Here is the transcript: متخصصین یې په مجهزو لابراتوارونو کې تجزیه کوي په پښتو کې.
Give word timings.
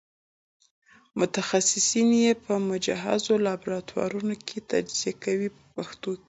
متخصصین 1.19 2.09
یې 2.23 2.31
په 2.43 2.53
مجهزو 2.69 3.33
لابراتوارونو 3.45 4.35
کې 4.47 4.57
تجزیه 4.71 5.13
کوي 5.23 5.49
په 5.57 5.61
پښتو 5.75 6.11
کې. 6.13 6.19